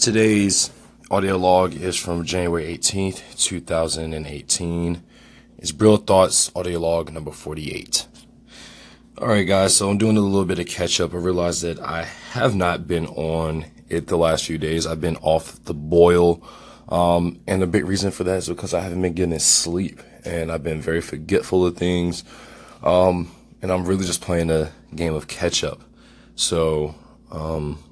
Today's 0.00 0.70
audio 1.10 1.36
log 1.36 1.74
is 1.74 1.94
from 1.94 2.24
January 2.24 2.74
18th, 2.74 3.38
2018. 3.38 5.02
It's 5.58 5.72
Brill 5.72 5.98
Thoughts 5.98 6.50
audio 6.56 6.80
log 6.80 7.12
number 7.12 7.30
48. 7.30 8.06
Alright 9.18 9.46
guys, 9.46 9.76
so 9.76 9.90
I'm 9.90 9.98
doing 9.98 10.16
a 10.16 10.20
little 10.20 10.46
bit 10.46 10.58
of 10.58 10.66
catch 10.68 11.02
up. 11.02 11.12
I 11.12 11.18
realized 11.18 11.60
that 11.64 11.80
I 11.80 12.04
have 12.04 12.54
not 12.54 12.88
been 12.88 13.08
on 13.08 13.66
it 13.90 14.06
the 14.06 14.16
last 14.16 14.46
few 14.46 14.56
days. 14.56 14.86
I've 14.86 15.02
been 15.02 15.18
off 15.18 15.62
the 15.64 15.74
boil. 15.74 16.42
Um, 16.88 17.38
and 17.46 17.60
the 17.60 17.66
big 17.66 17.84
reason 17.84 18.10
for 18.10 18.24
that 18.24 18.38
is 18.38 18.48
because 18.48 18.72
I 18.72 18.80
haven't 18.80 19.02
been 19.02 19.12
getting 19.12 19.38
sleep 19.38 20.00
and 20.24 20.50
I've 20.50 20.64
been 20.64 20.80
very 20.80 21.02
forgetful 21.02 21.66
of 21.66 21.76
things. 21.76 22.24
Um, 22.82 23.30
and 23.60 23.70
I'm 23.70 23.84
really 23.84 24.06
just 24.06 24.22
playing 24.22 24.50
a 24.50 24.72
game 24.94 25.12
of 25.12 25.28
catch 25.28 25.62
up. 25.62 25.82
So, 26.36 26.94
um, 27.30 27.84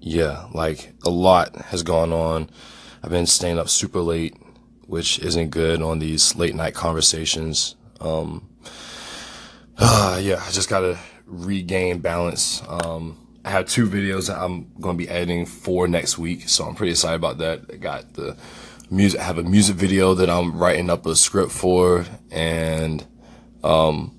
yeah, 0.00 0.46
like 0.52 0.92
a 1.04 1.10
lot 1.10 1.56
has 1.56 1.82
gone 1.82 2.12
on. 2.12 2.50
I've 3.02 3.10
been 3.10 3.26
staying 3.26 3.58
up 3.58 3.68
super 3.68 4.00
late, 4.00 4.36
which 4.86 5.18
isn't 5.20 5.50
good 5.50 5.82
on 5.82 5.98
these 5.98 6.36
late 6.36 6.54
night 6.54 6.74
conversations. 6.74 7.76
Um, 8.00 8.48
uh, 9.76 10.18
yeah, 10.22 10.42
I 10.44 10.50
just 10.50 10.68
gotta 10.68 10.98
regain 11.26 11.98
balance. 11.98 12.62
Um, 12.66 13.28
I 13.44 13.50
have 13.50 13.66
two 13.66 13.88
videos 13.88 14.28
that 14.28 14.38
I'm 14.38 14.70
to 14.82 14.94
be 14.94 15.08
editing 15.08 15.46
for 15.46 15.88
next 15.88 16.18
week, 16.18 16.48
so 16.48 16.64
I'm 16.64 16.74
pretty 16.74 16.92
excited 16.92 17.16
about 17.16 17.38
that. 17.38 17.62
I 17.72 17.76
got 17.76 18.14
the 18.14 18.36
music, 18.90 19.20
I 19.20 19.24
have 19.24 19.38
a 19.38 19.42
music 19.42 19.76
video 19.76 20.14
that 20.14 20.28
I'm 20.28 20.58
writing 20.58 20.90
up 20.90 21.06
a 21.06 21.16
script 21.16 21.52
for, 21.52 22.04
and 22.30 23.06
um, 23.64 24.16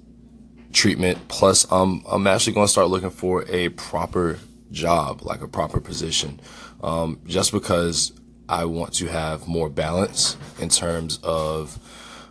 treatment. 0.73 1.27
Plus, 1.27 1.71
um, 1.71 2.03
I'm 2.09 2.27
actually 2.27 2.53
to 2.65 2.71
start 2.71 2.89
looking 2.89 3.09
for 3.09 3.45
a 3.49 3.69
proper 3.69 4.39
job, 4.71 5.21
like 5.23 5.41
a 5.41 5.47
proper 5.47 5.79
position, 5.79 6.39
um, 6.83 7.19
just 7.25 7.51
because 7.51 8.13
I 8.47 8.65
want 8.65 8.93
to 8.95 9.07
have 9.07 9.47
more 9.47 9.69
balance 9.69 10.37
in 10.59 10.69
terms 10.69 11.19
of 11.23 11.77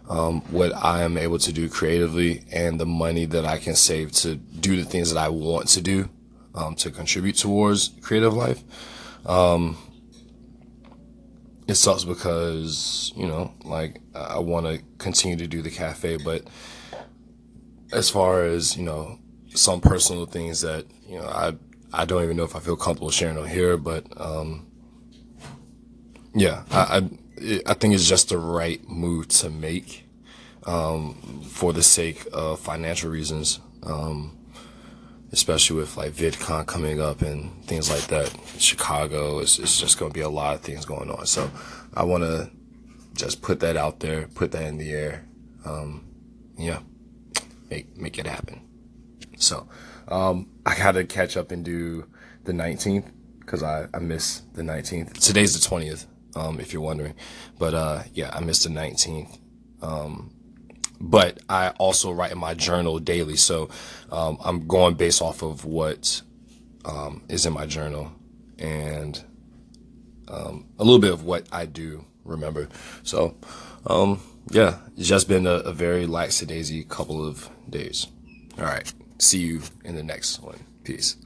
um, 0.08 0.40
what 0.50 0.72
I 0.74 1.02
am 1.02 1.18
able 1.18 1.38
to 1.38 1.52
do 1.52 1.68
creatively 1.68 2.44
and 2.50 2.80
the 2.80 2.86
money 2.86 3.26
that 3.26 3.44
I 3.44 3.58
can 3.58 3.74
save 3.74 4.12
to 4.12 4.36
do 4.36 4.76
the 4.76 4.84
things 4.84 5.12
that 5.12 5.20
I 5.20 5.28
want 5.28 5.68
to 5.68 5.80
do 5.80 6.08
um, 6.54 6.74
to 6.76 6.90
contribute 6.90 7.36
towards 7.36 7.88
creative 8.02 8.34
life. 8.34 8.62
Um, 9.26 9.76
it 11.66 11.74
sucks 11.74 12.04
because 12.04 13.12
you 13.14 13.26
know, 13.26 13.52
like 13.64 14.00
I 14.14 14.38
want 14.38 14.66
to 14.66 14.82
continue 14.96 15.36
to 15.36 15.46
do 15.46 15.60
the 15.60 15.70
cafe, 15.70 16.16
but 16.16 16.42
as 17.92 18.08
far 18.08 18.44
as 18.44 18.76
you 18.76 18.82
know, 18.82 19.18
some 19.54 19.80
personal 19.80 20.26
things 20.26 20.62
that 20.62 20.86
you 21.06 21.18
know, 21.18 21.26
I 21.26 21.54
I 21.92 22.04
don't 22.04 22.22
even 22.22 22.36
know 22.36 22.44
if 22.44 22.54
I 22.54 22.60
feel 22.60 22.76
comfortable 22.76 23.10
sharing 23.10 23.38
on 23.38 23.48
here, 23.48 23.76
but 23.76 24.04
um, 24.20 24.66
yeah, 26.34 26.64
I, 26.70 27.02
I, 27.40 27.60
I 27.66 27.74
think 27.74 27.94
it's 27.94 28.08
just 28.08 28.28
the 28.28 28.38
right 28.38 28.86
move 28.88 29.28
to 29.28 29.50
make 29.50 30.06
um, 30.66 31.14
for 31.44 31.72
the 31.72 31.82
sake 31.82 32.26
of 32.32 32.60
financial 32.60 33.10
reasons, 33.10 33.60
um, 33.82 34.36
especially 35.32 35.76
with 35.76 35.96
like 35.96 36.12
VidCon 36.12 36.66
coming 36.66 37.00
up 37.00 37.22
and 37.22 37.64
things 37.64 37.90
like 37.90 38.06
that. 38.08 38.34
Chicago 38.58 39.38
is 39.38 39.58
it's 39.58 39.80
just 39.80 39.98
going 39.98 40.10
to 40.10 40.14
be 40.14 40.20
a 40.20 40.28
lot 40.28 40.54
of 40.54 40.60
things 40.60 40.84
going 40.84 41.10
on, 41.10 41.26
so 41.26 41.50
I 41.94 42.04
want 42.04 42.22
to 42.24 42.50
just 43.14 43.40
put 43.40 43.60
that 43.60 43.76
out 43.76 44.00
there, 44.00 44.28
put 44.34 44.52
that 44.52 44.64
in 44.64 44.76
the 44.76 44.92
air. 44.92 45.24
Um, 45.64 46.04
yeah, 46.58 46.80
make 47.70 47.96
make 47.96 48.18
it 48.18 48.26
happen. 48.26 48.67
So. 49.38 49.68
Um, 50.10 50.48
I 50.64 50.76
got 50.76 50.92
to 50.92 51.04
catch 51.04 51.36
up 51.36 51.52
and 51.52 51.64
do 51.64 52.06
the 52.44 52.52
19th 52.52 53.10
because 53.40 53.62
I, 53.62 53.88
I 53.92 53.98
missed 53.98 54.54
the 54.54 54.62
19th. 54.62 55.18
Today's 55.18 55.58
the 55.58 55.68
20th, 55.68 56.06
um, 56.34 56.60
if 56.60 56.72
you're 56.72 56.82
wondering. 56.82 57.14
But 57.58 57.74
uh, 57.74 58.02
yeah, 58.14 58.30
I 58.32 58.40
missed 58.40 58.64
the 58.64 58.70
19th. 58.70 59.38
Um, 59.82 60.32
but 61.00 61.38
I 61.48 61.70
also 61.78 62.10
write 62.10 62.32
in 62.32 62.38
my 62.38 62.54
journal 62.54 62.98
daily. 62.98 63.36
So 63.36 63.68
um, 64.10 64.38
I'm 64.42 64.66
going 64.66 64.94
based 64.94 65.22
off 65.22 65.42
of 65.42 65.64
what 65.64 66.22
um, 66.84 67.22
is 67.28 67.46
in 67.46 67.52
my 67.52 67.66
journal 67.66 68.10
and 68.58 69.22
um, 70.26 70.68
a 70.78 70.84
little 70.84 70.98
bit 70.98 71.12
of 71.12 71.24
what 71.24 71.46
I 71.52 71.66
do 71.66 72.04
remember. 72.24 72.68
So 73.02 73.36
um, 73.86 74.20
yeah, 74.50 74.78
it's 74.96 75.08
just 75.08 75.28
been 75.28 75.46
a, 75.46 75.56
a 75.56 75.72
very 75.72 76.06
lackadaisy 76.06 76.84
couple 76.88 77.24
of 77.24 77.48
days. 77.70 78.06
All 78.58 78.64
right 78.64 78.90
see 79.18 79.38
you 79.38 79.62
in 79.84 79.94
the 79.94 80.02
next 80.02 80.40
one. 80.42 80.58
Peace. 80.84 81.16